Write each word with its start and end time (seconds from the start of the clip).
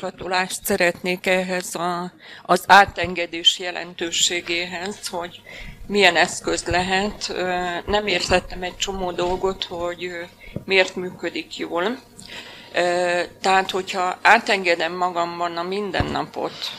becsatolást 0.00 0.64
szeretnék 0.64 1.26
ehhez 1.26 1.74
a, 1.74 2.12
az 2.42 2.64
átengedés 2.66 3.58
jelentőségéhez, 3.58 5.08
hogy 5.08 5.42
milyen 5.86 6.16
eszköz 6.16 6.64
lehet. 6.64 7.32
Nem 7.86 8.06
értettem 8.06 8.62
egy 8.62 8.76
csomó 8.76 9.12
dolgot, 9.12 9.64
hogy 9.64 10.10
miért 10.64 10.94
működik 10.94 11.58
jól. 11.58 11.98
Tehát, 13.40 13.70
hogyha 13.70 14.18
átengedem 14.22 14.92
magamban 14.92 15.56
a 15.56 15.62
mindennapot, 15.62 16.70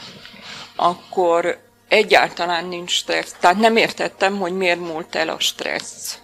akkor 0.76 1.58
egyáltalán 1.88 2.66
nincs 2.66 2.90
stressz. 2.90 3.36
Tehát 3.40 3.56
nem 3.56 3.76
értettem, 3.76 4.38
hogy 4.38 4.56
miért 4.56 4.80
múlt 4.80 5.14
el 5.14 5.28
a 5.28 5.38
stressz 5.38 6.18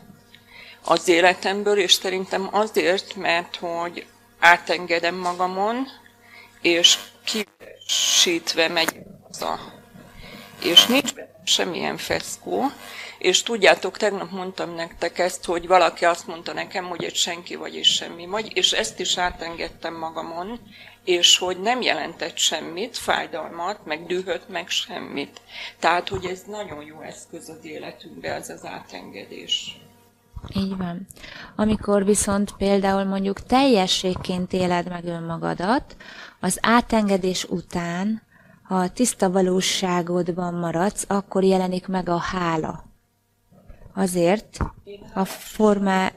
az 0.84 1.08
életemből, 1.08 1.78
és 1.78 1.92
szerintem 1.92 2.48
azért, 2.50 3.14
mert 3.14 3.56
hogy 3.56 4.06
átengedem 4.38 5.14
magamon, 5.14 5.86
és 6.60 6.98
kivesítve 7.24 8.68
megy 8.68 8.96
haza. 9.22 9.72
És 10.62 10.86
nincs 10.86 11.14
benne 11.14 11.42
semmilyen 11.44 11.96
feszkó, 11.96 12.64
és 13.18 13.42
tudjátok, 13.42 13.96
tegnap 13.96 14.30
mondtam 14.30 14.74
nektek 14.74 15.18
ezt, 15.18 15.44
hogy 15.44 15.66
valaki 15.66 16.04
azt 16.04 16.26
mondta 16.26 16.52
nekem, 16.52 16.84
hogy 16.84 17.04
egy 17.04 17.14
senki 17.14 17.54
vagy 17.54 17.74
és 17.74 17.88
semmi 17.88 18.26
vagy, 18.26 18.56
és 18.56 18.72
ezt 18.72 19.00
is 19.00 19.18
átengedtem 19.18 19.94
magamon, 19.94 20.60
és 21.04 21.38
hogy 21.38 21.60
nem 21.60 21.82
jelentett 21.82 22.36
semmit, 22.36 22.96
fájdalmat, 22.96 23.84
meg 23.84 24.06
dühöt, 24.06 24.48
meg 24.48 24.68
semmit. 24.68 25.40
Tehát, 25.78 26.08
hogy 26.08 26.24
ez 26.24 26.42
nagyon 26.46 26.84
jó 26.84 27.00
eszköz 27.00 27.48
az 27.48 27.64
életünkbe, 27.64 28.34
ez 28.34 28.48
az 28.48 28.64
átengedés. 28.64 29.76
Így 30.56 30.76
van. 30.76 31.06
Amikor 31.60 32.04
viszont 32.04 32.54
például 32.56 33.04
mondjuk 33.04 33.40
teljességként 33.40 34.52
éled 34.52 34.88
meg 34.88 35.04
önmagadat, 35.04 35.96
az 36.40 36.58
átengedés 36.62 37.44
után, 37.44 38.22
ha 38.62 38.74
a 38.74 38.90
tiszta 38.90 39.30
valóságodban 39.30 40.54
maradsz, 40.54 41.04
akkor 41.08 41.44
jelenik 41.44 41.86
meg 41.86 42.08
a 42.08 42.16
hála. 42.16 42.84
Azért 43.94 44.58
a 45.14 45.24
formá... 45.24 46.12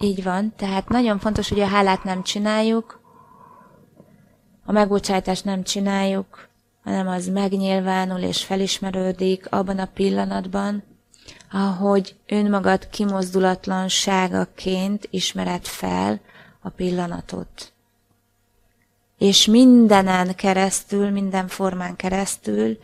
Így 0.00 0.22
van, 0.22 0.52
tehát 0.56 0.88
nagyon 0.88 1.18
fontos, 1.18 1.48
hogy 1.48 1.60
a 1.60 1.66
hálát 1.66 2.04
nem 2.04 2.22
csináljuk, 2.22 3.00
a 4.64 4.72
megbocsátást 4.72 5.44
nem 5.44 5.62
csináljuk, 5.62 6.48
hanem 6.84 7.08
az 7.08 7.28
megnyilvánul 7.28 8.20
és 8.20 8.44
felismerődik 8.44 9.46
abban 9.50 9.78
a 9.78 9.88
pillanatban, 9.94 10.82
ahogy 11.50 12.16
önmagad 12.26 12.88
kimozdulatlanságaként 12.90 15.08
ismered 15.10 15.64
fel 15.64 16.20
a 16.60 16.68
pillanatot. 16.68 17.72
És 19.18 19.46
mindenen 19.46 20.34
keresztül, 20.34 21.10
minden 21.10 21.48
formán 21.48 21.96
keresztül 21.96 22.78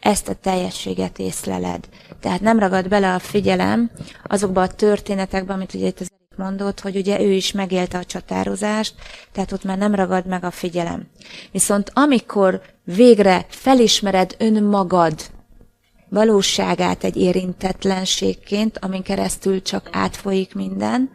ezt 0.00 0.28
a 0.28 0.34
teljességet 0.34 1.18
észleled. 1.18 1.88
Tehát 2.20 2.40
nem 2.40 2.58
ragad 2.58 2.88
bele 2.88 3.14
a 3.14 3.18
figyelem 3.18 3.90
azokba 4.24 4.62
a 4.62 4.74
történetekbe, 4.74 5.52
amit 5.52 5.74
ugye 5.74 5.86
itt 5.86 6.00
az 6.00 6.08
Erik 6.10 6.38
mondott, 6.38 6.80
hogy 6.80 6.96
ugye 6.96 7.20
ő 7.20 7.32
is 7.32 7.52
megélte 7.52 7.98
a 7.98 8.04
csatározást, 8.04 8.94
tehát 9.32 9.52
ott 9.52 9.64
már 9.64 9.78
nem 9.78 9.94
ragad 9.94 10.26
meg 10.26 10.44
a 10.44 10.50
figyelem. 10.50 11.08
Viszont 11.52 11.90
amikor 11.94 12.62
végre 12.84 13.46
felismered 13.48 14.34
önmagad 14.38 15.14
valóságát 16.10 17.04
egy 17.04 17.16
érintetlenségként, 17.16 18.78
amin 18.78 19.02
keresztül 19.02 19.62
csak 19.62 19.88
átfolyik 19.92 20.54
minden, 20.54 21.10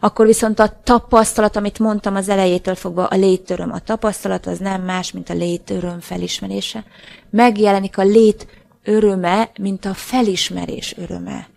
akkor 0.00 0.26
viszont 0.26 0.58
a 0.58 0.80
tapasztalat, 0.82 1.56
amit 1.56 1.78
mondtam 1.78 2.14
az 2.14 2.28
elejétől 2.28 2.74
fogva, 2.74 3.06
a 3.06 3.16
létöröm. 3.16 3.72
A 3.72 3.78
tapasztalat 3.78 4.46
az 4.46 4.58
nem 4.58 4.82
más, 4.82 5.12
mint 5.12 5.30
a 5.30 5.34
létöröm 5.34 6.00
felismerése. 6.00 6.84
Megjelenik 7.30 7.98
a 7.98 8.02
lét 8.02 8.46
öröme, 8.82 9.50
mint 9.58 9.84
a 9.84 9.94
felismerés 9.94 10.94
öröme. 10.96 11.48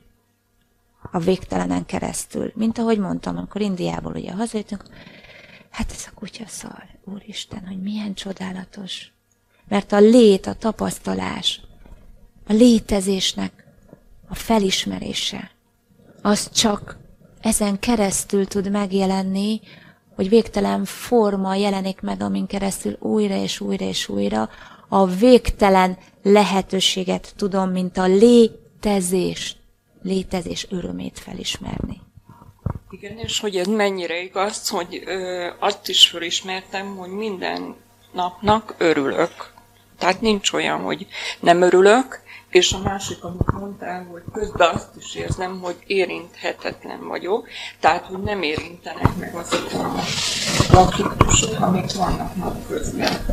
A 1.11 1.19
végtelenen 1.19 1.85
keresztül. 1.85 2.51
Mint 2.55 2.77
ahogy 2.77 2.97
mondtam, 2.97 3.37
amikor 3.37 3.61
Indiából 3.61 4.11
ugye 4.11 4.31
hazajöttünk, 4.31 4.83
hát 5.69 5.91
ez 5.91 6.05
a 6.11 6.15
kutya 6.15 6.43
szar, 6.47 6.83
úristen, 7.03 7.67
hogy 7.67 7.81
milyen 7.81 8.13
csodálatos. 8.13 9.11
Mert 9.67 9.91
a 9.91 9.99
lét, 9.99 10.47
a 10.47 10.53
tapasztalás, 10.53 11.61
a 12.47 12.53
létezésnek 12.53 13.65
a 14.27 14.35
felismerése, 14.35 15.51
az 16.21 16.51
csak 16.51 16.97
ezen 17.41 17.79
keresztül 17.79 18.45
tud 18.45 18.71
megjelenni, 18.71 19.61
hogy 20.15 20.29
végtelen 20.29 20.85
forma 20.85 21.55
jelenik 21.55 22.01
meg, 22.01 22.21
amin 22.21 22.47
keresztül 22.47 22.97
újra 22.99 23.35
és 23.35 23.59
újra 23.59 23.85
és 23.85 24.09
újra 24.09 24.49
a 24.87 25.05
végtelen 25.05 25.97
lehetőséget 26.23 27.33
tudom, 27.35 27.69
mint 27.69 27.97
a 27.97 28.05
létezés, 28.05 29.55
létezés 30.01 30.67
örömét 30.69 31.19
felismerni. 31.19 32.01
Igen, 32.89 33.17
és 33.17 33.39
hogy 33.39 33.55
ez 33.55 33.67
mennyire 33.67 34.21
igaz, 34.21 34.69
hogy 34.69 35.03
ö, 35.05 35.47
azt 35.59 35.87
is 35.89 36.07
felismertem, 36.07 36.95
hogy 36.95 37.09
minden 37.09 37.75
napnak 38.11 38.75
örülök. 38.77 39.53
Tehát 39.97 40.21
nincs 40.21 40.51
olyan, 40.53 40.79
hogy 40.79 41.07
nem 41.39 41.61
örülök, 41.61 42.21
és 42.49 42.73
a 42.73 42.81
másik, 42.81 43.23
amit 43.23 43.51
mondtál, 43.51 44.07
hogy 44.11 44.23
közben 44.33 44.73
azt 44.73 44.95
is 44.99 45.15
érzem, 45.15 45.59
hogy 45.59 45.75
érinthetetlen 45.87 47.07
vagyok, 47.07 47.47
tehát, 47.79 48.05
hogy 48.05 48.19
nem 48.19 48.41
érintenek 48.41 49.15
meg 49.15 49.35
azok 49.35 49.73
a 49.73 49.93
konfliktusok, 50.75 51.61
amik 51.61 51.93
vannak 51.93 52.35
napközben. 52.35 53.25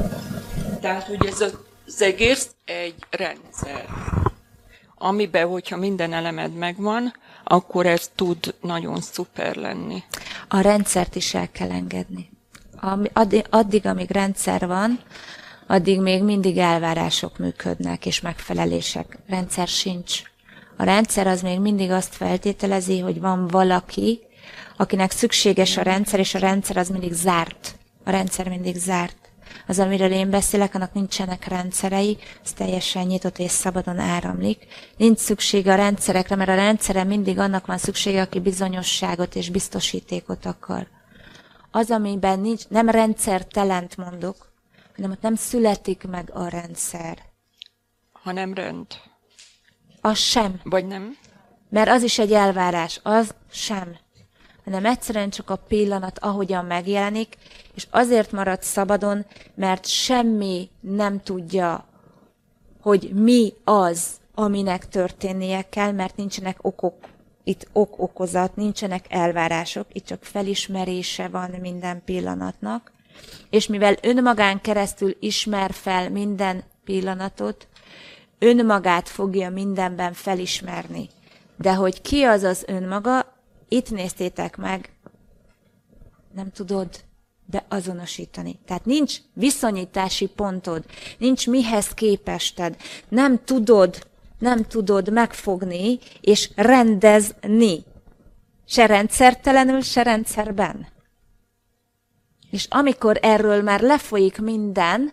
Tehát, 0.81 1.07
hogy 1.07 1.27
ez 1.27 1.41
az 1.41 2.03
egész 2.03 2.51
egy 2.65 2.95
rendszer, 3.11 3.89
amiben, 4.99 5.49
hogyha 5.49 5.77
minden 5.77 6.13
elemed 6.13 6.55
megvan, 6.55 7.15
akkor 7.45 7.87
ez 7.87 8.11
tud 8.15 8.55
nagyon 8.61 9.01
szuper 9.01 9.57
lenni. 9.57 10.03
A 10.49 10.61
rendszert 10.61 11.15
is 11.15 11.35
el 11.35 11.51
kell 11.51 11.71
engedni. 11.71 12.31
Addig, 13.51 13.87
amíg 13.87 14.11
rendszer 14.11 14.67
van, 14.67 15.01
addig 15.67 16.01
még 16.01 16.23
mindig 16.23 16.59
elvárások 16.59 17.39
működnek, 17.39 18.07
és 18.07 18.21
megfelelések. 18.21 19.19
Rendszer 19.29 19.69
sincs. 19.69 20.23
A 20.77 20.85
rendszer 20.85 21.27
az 21.27 21.43
még 21.43 21.61
mindig 21.61 21.91
azt 21.91 22.15
feltételezi, 22.15 22.99
hogy 22.99 23.21
van 23.21 23.47
valaki, 23.47 24.21
akinek 24.77 25.11
szükséges 25.11 25.77
a 25.77 25.83
rendszer, 25.83 26.19
és 26.19 26.35
a 26.35 26.39
rendszer 26.39 26.77
az 26.77 26.89
mindig 26.89 27.13
zárt. 27.13 27.79
A 28.05 28.11
rendszer 28.11 28.49
mindig 28.49 28.77
zárt. 28.77 29.17
Az, 29.67 29.79
amiről 29.79 30.13
én 30.13 30.31
beszélek, 30.31 30.75
annak 30.75 30.93
nincsenek 30.93 31.49
rendszerei, 31.49 32.19
ez 32.45 32.53
teljesen 32.53 33.07
nyitott 33.07 33.39
és 33.39 33.51
szabadon 33.51 33.99
áramlik. 33.99 34.67
Nincs 34.97 35.19
szüksége 35.19 35.73
a 35.73 35.77
rendszerekre, 35.77 36.37
mert 36.37 36.51
a 36.51 36.55
rendszere 36.55 37.05
mindig 37.05 37.39
annak 37.39 37.67
van 37.67 37.79
szüksége, 37.79 38.21
aki 38.23 38.41
bizonyosságot 38.41 39.35
és 39.35 39.51
biztosítékot 39.51 40.47
akar. 40.47 40.87
Az, 41.71 41.91
amiben 41.91 42.41
nincs, 42.41 42.69
nem 42.69 42.89
rendszertelent 42.89 43.97
mondok, 43.97 44.53
hanem 44.95 45.11
ott 45.11 45.21
nem 45.21 45.35
születik 45.35 46.07
meg 46.11 46.31
a 46.33 46.49
rendszer. 46.49 47.19
Hanem 48.13 48.55
rend. 48.55 48.87
Az 50.01 50.19
sem. 50.19 50.61
Vagy 50.65 50.87
nem? 50.87 51.17
Mert 51.69 51.89
az 51.89 52.03
is 52.03 52.19
egy 52.19 52.33
elvárás, 52.33 53.01
az 53.03 53.35
sem. 53.51 53.97
Hanem 54.65 54.87
egyszerűen 54.87 55.31
csak 55.31 55.51
a 55.51 55.57
pillanat, 55.57 56.19
ahogyan 56.19 56.65
megjelenik, 56.65 57.37
és 57.75 57.87
azért 57.91 58.33
marad 58.33 58.63
szabadon, 58.63 59.27
mert 59.55 59.87
semmi 59.87 60.71
nem 60.81 61.21
tudja, 61.21 61.85
hogy 62.81 63.11
mi 63.15 63.53
az, 63.65 64.21
aminek 64.35 64.89
történnie 64.89 65.69
kell, 65.69 65.93
mert 65.93 66.17
nincsenek 66.17 66.59
okok, 66.61 66.95
itt 67.45 67.69
ok-okozat, 67.73 68.57
nincsenek 68.57 69.05
elvárások, 69.09 69.87
itt 69.93 70.07
csak 70.07 70.25
felismerése 70.25 71.29
van 71.29 71.51
minden 71.51 72.03
pillanatnak, 72.05 72.93
és 73.51 73.67
mivel 73.67 73.97
önmagán 74.03 74.61
keresztül 74.61 75.17
ismer 75.21 75.73
fel 75.73 76.11
minden 76.11 76.65
pillanatot, 76.85 77.69
önmagát 78.39 79.09
fogja 79.09 79.51
mindenben 79.51 80.13
felismerni. 80.13 81.09
De 81.57 81.75
hogy 81.75 82.01
ki 82.01 82.23
az 82.23 82.43
az 82.43 82.65
önmaga, 82.67 83.35
itt 83.69 83.91
néztétek 83.91 84.57
meg, 84.57 84.93
nem 86.35 86.51
tudod 86.51 86.89
beazonosítani. 87.47 88.59
Tehát 88.67 88.85
nincs 88.85 89.17
viszonyítási 89.33 90.27
pontod, 90.27 90.85
nincs 91.19 91.47
mihez 91.47 91.89
képested, 91.89 92.77
nem 93.09 93.45
tudod, 93.45 94.07
nem 94.39 94.63
tudod 94.65 95.13
megfogni 95.13 95.99
és 96.21 96.51
rendezni. 96.55 97.85
Se 98.67 98.87
rendszertelenül, 98.87 99.81
se 99.81 100.03
rendszerben. 100.03 100.87
És 102.55 102.67
amikor 102.71 103.19
erről 103.23 103.63
már 103.63 103.81
lefolyik 103.81 104.41
minden, 104.41 105.13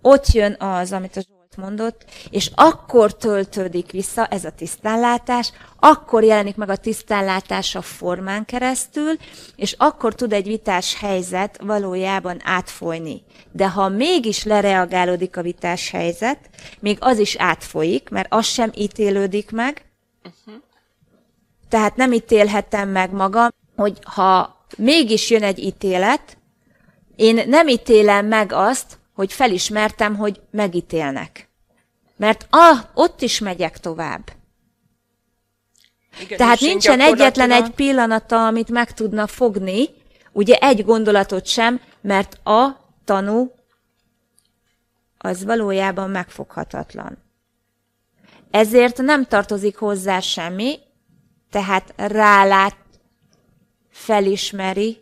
ott 0.00 0.26
jön 0.26 0.56
az, 0.58 0.92
amit 0.92 1.16
a 1.16 1.20
Zsolt 1.20 1.56
mondott, 1.56 2.04
és 2.30 2.50
akkor 2.54 3.16
töltődik 3.16 3.90
vissza 3.90 4.26
ez 4.26 4.44
a 4.44 4.50
tisztánlátás, 4.50 5.52
akkor 5.78 6.24
jelenik 6.24 6.56
meg 6.56 6.68
a 6.68 6.76
tisztánlátás 6.76 7.74
a 7.74 7.82
formán 7.82 8.44
keresztül, 8.44 9.16
és 9.56 9.74
akkor 9.78 10.14
tud 10.14 10.32
egy 10.32 10.46
vitás 10.46 10.98
helyzet 10.98 11.60
valójában 11.60 12.40
átfolyni. 12.44 13.22
De 13.52 13.68
ha 13.68 13.88
mégis 13.88 14.44
lereagálódik 14.44 15.36
a 15.36 15.42
vitás 15.42 15.90
helyzet, 15.90 16.38
még 16.80 16.96
az 17.00 17.18
is 17.18 17.36
átfolyik, 17.36 18.08
mert 18.08 18.32
az 18.32 18.46
sem 18.46 18.70
ítélődik 18.74 19.50
meg, 19.50 19.84
uh-huh. 20.24 20.62
tehát 21.68 21.96
nem 21.96 22.12
ítélhetem 22.12 22.88
meg 22.88 23.12
magam, 23.12 23.48
hogy 23.76 23.98
ha 24.02 24.60
mégis 24.76 25.30
jön 25.30 25.42
egy 25.42 25.58
ítélet, 25.58 26.36
én 27.16 27.48
nem 27.48 27.68
ítélem 27.68 28.26
meg 28.26 28.52
azt, 28.52 28.98
hogy 29.14 29.32
felismertem, 29.32 30.16
hogy 30.16 30.40
megítélnek. 30.50 31.48
Mert 32.16 32.46
ah, 32.50 32.78
ott 32.94 33.22
is 33.22 33.38
megyek 33.38 33.78
tovább. 33.78 34.32
Igen, 36.20 36.38
Tehát 36.38 36.60
nincsen 36.60 37.00
egyetlen 37.00 37.50
egy 37.50 37.70
pillanata, 37.70 38.46
amit 38.46 38.70
meg 38.70 38.92
tudna 38.92 39.26
fogni, 39.26 39.88
ugye 40.32 40.56
egy 40.56 40.84
gondolatot 40.84 41.46
sem, 41.46 41.80
mert 42.00 42.46
a 42.46 42.76
tanú 43.04 43.52
az 45.18 45.44
valójában 45.44 46.10
megfoghatatlan. 46.10 47.18
Ezért 48.50 48.96
nem 48.96 49.24
tartozik 49.24 49.76
hozzá 49.76 50.20
semmi, 50.20 50.78
tehát 51.50 51.94
rálát, 51.96 52.76
felismeri, 53.90 55.01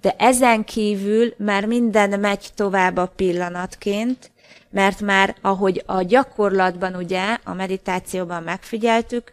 de 0.00 0.14
ezen 0.18 0.64
kívül 0.64 1.34
már 1.36 1.66
minden 1.66 2.20
megy 2.20 2.50
tovább 2.54 2.96
a 2.96 3.06
pillanatként, 3.06 4.30
mert 4.70 5.00
már 5.00 5.36
ahogy 5.40 5.82
a 5.86 6.02
gyakorlatban 6.02 6.94
ugye, 6.94 7.38
a 7.44 7.54
meditációban 7.54 8.42
megfigyeltük, 8.42 9.32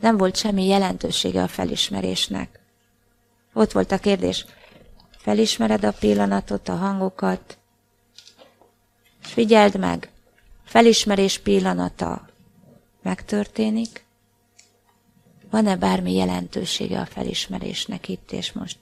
nem 0.00 0.16
volt 0.16 0.36
semmi 0.36 0.66
jelentősége 0.66 1.42
a 1.42 1.48
felismerésnek. 1.48 2.60
Ott 3.52 3.72
volt 3.72 3.92
a 3.92 3.98
kérdés, 3.98 4.46
felismered 5.10 5.84
a 5.84 5.92
pillanatot, 5.92 6.68
a 6.68 6.76
hangokat, 6.76 7.58
figyeld 9.20 9.78
meg, 9.78 10.10
felismerés 10.64 11.38
pillanata 11.38 12.28
megtörténik, 13.02 14.04
van-e 15.50 15.76
bármi 15.76 16.14
jelentősége 16.14 17.00
a 17.00 17.06
felismerésnek 17.06 18.08
itt 18.08 18.32
és 18.32 18.52
most? 18.52 18.78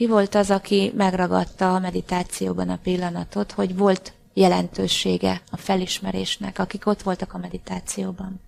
Ki 0.00 0.06
volt 0.06 0.34
az, 0.34 0.50
aki 0.50 0.92
megragadta 0.96 1.74
a 1.74 1.78
meditációban 1.78 2.68
a 2.68 2.78
pillanatot, 2.82 3.52
hogy 3.52 3.76
volt 3.76 4.12
jelentősége 4.34 5.42
a 5.50 5.56
felismerésnek, 5.56 6.58
akik 6.58 6.86
ott 6.86 7.02
voltak 7.02 7.34
a 7.34 7.38
meditációban? 7.38 8.40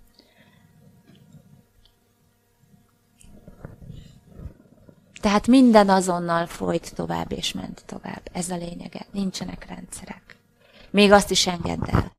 Tehát 5.20 5.46
minden 5.46 5.88
azonnal 5.88 6.46
folyt 6.46 6.94
tovább 6.94 7.32
és 7.32 7.52
ment 7.52 7.82
tovább. 7.86 8.30
Ez 8.32 8.50
a 8.50 8.56
lényege. 8.56 9.06
Nincsenek 9.10 9.66
rendszerek. 9.68 10.36
Még 10.90 11.12
azt 11.12 11.30
is 11.30 11.46
engedd 11.46 11.90
el. 11.90 12.12